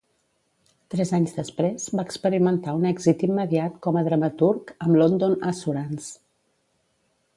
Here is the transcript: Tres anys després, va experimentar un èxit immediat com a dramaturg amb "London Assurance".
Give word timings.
Tres 0.93 1.09
anys 1.17 1.35
després, 1.39 1.85
va 1.99 2.05
experimentar 2.09 2.73
un 2.79 2.87
èxit 2.93 3.27
immediat 3.27 3.77
com 3.87 3.99
a 4.01 4.03
dramaturg 4.09 4.73
amb 4.87 4.99
"London 5.03 5.37
Assurance". 5.53 6.11